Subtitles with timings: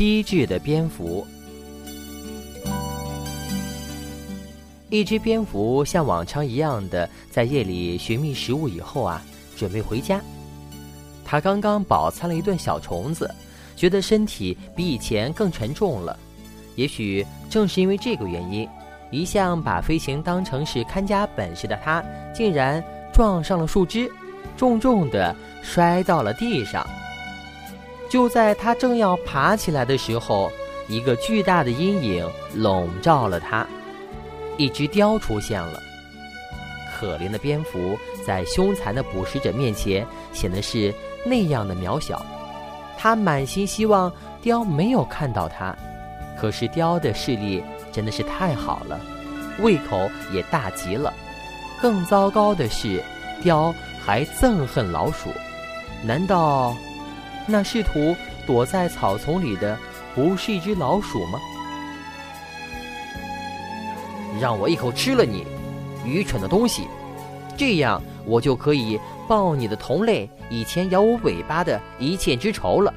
[0.00, 1.26] 机智的蝙蝠。
[4.88, 9.22] 一只蝙蝠像往常一样的在夜里寻觅食物以后啊，
[9.58, 10.18] 准备回家。
[11.22, 13.30] 它刚刚饱餐了一顿小虫子，
[13.76, 16.18] 觉得身体比以前更沉重了。
[16.76, 18.66] 也许正是因为这个原因，
[19.10, 22.02] 一向把飞行当成是看家本事的它，
[22.34, 24.10] 竟然撞上了树枝，
[24.56, 26.86] 重重的摔到了地上。
[28.10, 30.52] 就在他正要爬起来的时候，
[30.88, 33.66] 一个巨大的阴影笼罩了他。
[34.58, 35.80] 一只雕出现了，
[36.98, 37.96] 可怜的蝙蝠
[38.26, 40.92] 在凶残的捕食者面前显得是
[41.24, 42.20] 那样的渺小。
[42.98, 45.74] 他满心希望雕没有看到他，
[46.38, 49.00] 可是雕的视力真的是太好了，
[49.60, 51.14] 胃口也大极了。
[51.80, 53.02] 更糟糕的是，
[53.42, 53.74] 雕
[54.04, 55.30] 还憎恨老鼠。
[56.04, 56.76] 难道
[57.46, 59.76] 那试图躲在草丛里的
[60.14, 61.38] 不是一只老鼠吗？
[64.40, 65.44] 让我一口吃了你，
[66.04, 66.86] 愚蠢的东西！
[67.56, 72.94] 这样我就可以报你的同类以前咬我尾巴的一箭之仇了。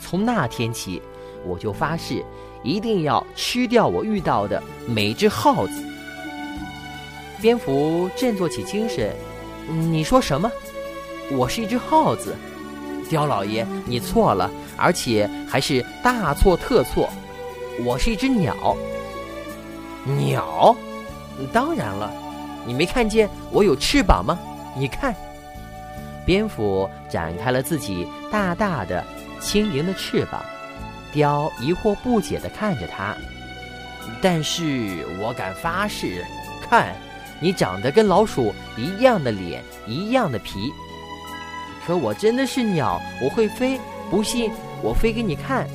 [0.00, 1.00] 从那天起，
[1.46, 2.22] 我就发誓，
[2.62, 5.84] 一定要吃掉我遇到的每一只耗子。
[7.40, 9.14] 蝙蝠振作起精神
[9.66, 10.50] ：“你说什么？
[11.30, 12.36] 我是一只耗子？
[13.12, 17.10] 刁老爷，你错了，而且还是大错特错。
[17.84, 18.74] 我是一只鸟。”
[20.16, 20.74] 鸟，
[21.52, 22.10] 当然了，
[22.66, 24.38] 你没看见我有翅膀吗？
[24.74, 25.14] 你看，
[26.24, 29.04] 蝙蝠展开了自己大大的、
[29.42, 30.42] 轻盈的翅膀。
[31.12, 33.14] 雕疑惑不解地看着它，
[34.22, 36.24] 但是我敢发誓，
[36.66, 36.96] 看，
[37.40, 40.72] 你长得跟老鼠一样的脸，一样的皮。
[41.86, 43.78] 可我真的是鸟，我会飞，
[44.10, 44.50] 不信
[44.82, 45.66] 我飞给你看。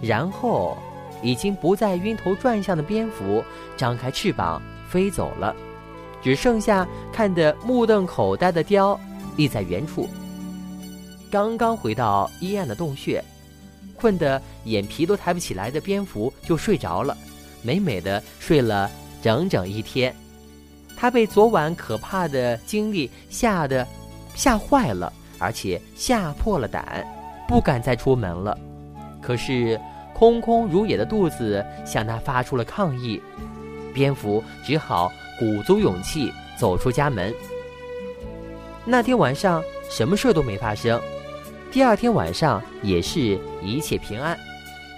[0.00, 0.76] 然后。
[1.24, 3.44] 已经不再晕头转向的蝙蝠
[3.76, 5.54] 张开翅膀飞走了，
[6.20, 8.98] 只剩下看得目瞪口呆的雕
[9.36, 10.08] 立在原处。
[11.30, 13.22] 刚刚回到阴暗的洞穴，
[13.94, 17.16] 困得眼皮都抬不起来的蝙蝠就睡着了，
[17.62, 18.90] 美美的睡了
[19.22, 20.12] 整整一天。
[21.02, 23.84] 他被昨晚可怕的经历吓得
[24.36, 27.04] 吓坏了，而且吓破了胆，
[27.48, 28.56] 不敢再出门了。
[29.20, 29.76] 可是。
[30.14, 33.20] 空空如也的肚子向他发出了抗议，
[33.92, 37.34] 蝙蝠只好鼓足勇气走出家门。
[38.84, 41.00] 那天晚上什么事都没发生，
[41.72, 44.38] 第二天晚上也是一切平安。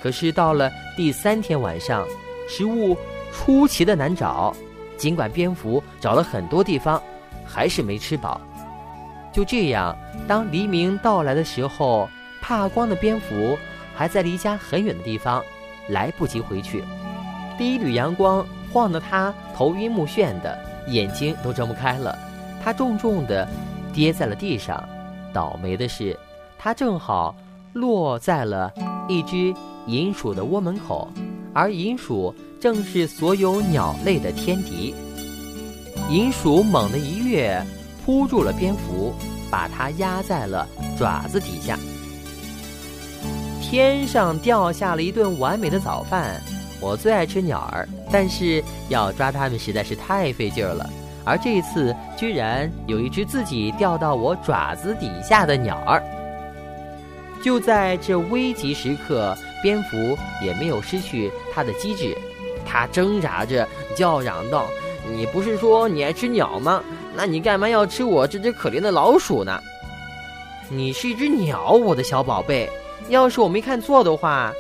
[0.02, 2.06] 可是到了第三天晚上，
[2.46, 2.94] 食物
[3.32, 4.54] 出奇的难找，
[4.96, 7.02] 尽管蝙蝠找了很多地方，
[7.44, 8.40] 还是没吃饱。
[9.32, 9.96] 就这样，
[10.28, 12.08] 当黎明到来的时候，
[12.40, 13.58] 怕光的蝙蝠。
[13.96, 15.40] 还在离家很远的地方，
[15.90, 16.82] 来不及回去。
[17.56, 22.18] 第一缕阳光晃得他头晕目眩的，眼睛都睁不开了。
[22.60, 23.48] 他重重的
[23.92, 24.82] 跌在了地上。
[25.32, 26.18] 倒霉的是，
[26.58, 27.36] 他正好
[27.72, 28.72] 落在了
[29.06, 29.54] 一只
[29.86, 31.08] 银鼠的窝门口，
[31.54, 34.94] 而银鼠正是所有鸟类的天敌。
[36.10, 37.64] 银鼠猛地一跃，
[38.04, 39.14] 扑住了蝙蝠，
[39.50, 41.78] 把它压在了爪子底下。
[43.62, 46.42] 天上掉下了一顿完美的早饭。
[46.80, 50.90] 我最爱吃鸟儿，但是要抓它们实在是太费劲儿了。
[51.24, 56.02] 而这一次居然有一只自己掉到我爪子底下的鸟儿。
[57.42, 62.14] 就在这危急时刻，蝙蝠也没有失去它的机智，
[62.66, 63.66] 它挣扎着
[63.96, 64.68] 叫嚷道
[65.10, 66.84] ：“你不是说你爱吃鸟吗？
[67.16, 69.58] 那你干嘛要吃我这只可怜的老鼠呢？
[70.68, 72.68] 你是一只鸟，我的小宝贝。”
[73.08, 74.52] 要是我没看错的话，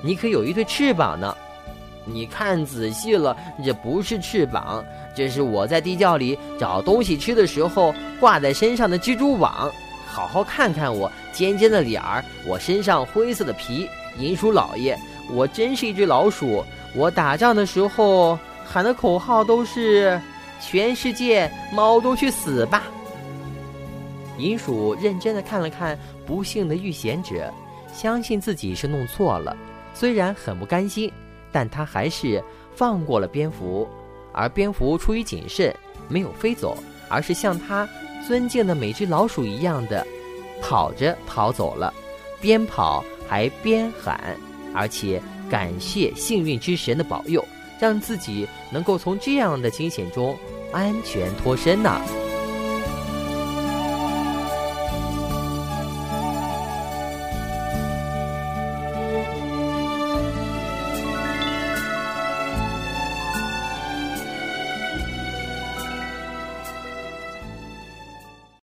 [0.00, 1.36] 你可有一对翅膀呢。
[2.04, 4.84] 你看仔细了，这不是翅膀，
[5.14, 9.70] 这是我在地窖里找东西吃的时候挂在身上的蜘蛛网。
[10.06, 13.88] 好好看看我尖尖的脸儿，我身上灰色的皮。
[14.18, 14.98] 银鼠老爷，
[15.30, 16.64] 我真是一只老鼠。
[16.94, 20.20] 我打仗的时候喊的口号都是
[20.60, 22.84] “全世界猫都去死吧”。
[24.38, 27.52] 银鼠认真的看了看不幸的遇险者。
[27.94, 29.54] 相信自己是弄错了，
[29.92, 31.12] 虽然很不甘心，
[31.52, 32.42] 但他还是
[32.74, 33.86] 放过了蝙蝠。
[34.32, 35.74] 而蝙蝠出于谨慎，
[36.08, 36.74] 没有飞走，
[37.10, 37.86] 而是像他
[38.26, 40.06] 尊敬的每只老鼠一样的
[40.62, 41.92] 跑着逃走了，
[42.40, 44.36] 边跑还边喊，
[44.74, 45.18] 而且
[45.48, 47.42] 感谢幸运之神的保佑，
[47.80, 50.36] 让自己能够从这样的惊险中
[50.70, 51.98] 安全脱身呢。